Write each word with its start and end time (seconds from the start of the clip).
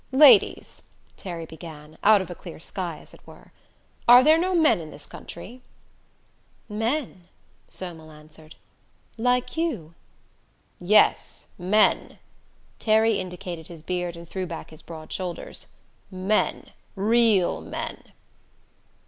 "Ladies," 0.13 0.81
Terry 1.15 1.45
began, 1.45 1.95
out 2.03 2.21
of 2.23 2.31
a 2.31 2.33
clear 2.33 2.59
sky, 2.59 2.97
as 2.97 3.13
it 3.13 3.19
were, 3.27 3.51
"are 4.07 4.23
there 4.23 4.39
no 4.39 4.55
men 4.55 4.79
in 4.79 4.89
this 4.89 5.05
country?" 5.05 5.61
"Men?" 6.67 7.27
Somel 7.69 8.09
answered. 8.11 8.55
"Like 9.15 9.55
you?" 9.57 9.93
"Yes, 10.79 11.45
men," 11.59 12.17
Terry 12.79 13.19
indicated 13.19 13.67
his 13.67 13.83
beard, 13.83 14.17
and 14.17 14.27
threw 14.27 14.47
back 14.47 14.71
his 14.71 14.81
broad 14.81 15.13
shoulders. 15.13 15.67
"Men, 16.09 16.71
real 16.95 17.61
men." 17.61 18.01